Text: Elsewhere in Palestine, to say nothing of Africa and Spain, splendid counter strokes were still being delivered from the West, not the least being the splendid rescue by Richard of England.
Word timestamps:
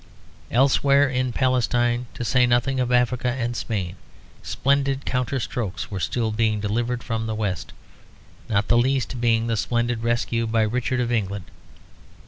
Elsewhere 0.49 1.07
in 1.07 1.31
Palestine, 1.31 2.07
to 2.15 2.25
say 2.25 2.47
nothing 2.47 2.79
of 2.79 2.91
Africa 2.91 3.27
and 3.31 3.55
Spain, 3.55 3.97
splendid 4.41 5.05
counter 5.05 5.39
strokes 5.39 5.91
were 5.91 5.99
still 5.99 6.31
being 6.31 6.59
delivered 6.59 7.03
from 7.03 7.27
the 7.27 7.35
West, 7.35 7.71
not 8.49 8.67
the 8.67 8.79
least 8.79 9.21
being 9.21 9.45
the 9.45 9.55
splendid 9.55 10.01
rescue 10.01 10.47
by 10.47 10.63
Richard 10.63 10.99
of 11.01 11.11
England. 11.11 11.45